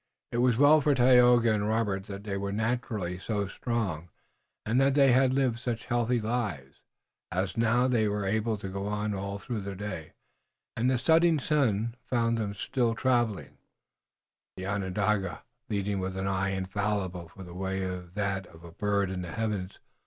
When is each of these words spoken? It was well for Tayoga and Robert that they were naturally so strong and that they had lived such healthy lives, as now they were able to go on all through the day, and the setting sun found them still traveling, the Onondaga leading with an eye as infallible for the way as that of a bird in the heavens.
It 0.31 0.39
was 0.39 0.57
well 0.57 0.81
for 0.81 0.95
Tayoga 0.95 1.53
and 1.53 1.67
Robert 1.69 2.05
that 2.05 2.23
they 2.23 2.35
were 2.35 2.51
naturally 2.51 3.19
so 3.19 3.47
strong 3.47 4.09
and 4.65 4.81
that 4.81 4.95
they 4.95 5.11
had 5.11 5.31
lived 5.31 5.59
such 5.59 5.85
healthy 5.85 6.19
lives, 6.19 6.81
as 7.31 7.55
now 7.55 7.87
they 7.87 8.07
were 8.07 8.25
able 8.25 8.57
to 8.57 8.67
go 8.67 8.87
on 8.87 9.13
all 9.13 9.37
through 9.37 9.61
the 9.61 9.75
day, 9.75 10.13
and 10.75 10.89
the 10.89 10.97
setting 10.97 11.37
sun 11.37 11.93
found 12.09 12.39
them 12.39 12.55
still 12.55 12.95
traveling, 12.95 13.59
the 14.57 14.65
Onondaga 14.65 15.43
leading 15.69 15.99
with 15.99 16.17
an 16.17 16.25
eye 16.27 16.53
as 16.53 16.57
infallible 16.57 17.27
for 17.27 17.43
the 17.43 17.53
way 17.53 17.83
as 17.83 18.09
that 18.13 18.47
of 18.47 18.63
a 18.63 18.71
bird 18.71 19.11
in 19.11 19.21
the 19.21 19.31
heavens. 19.33 19.77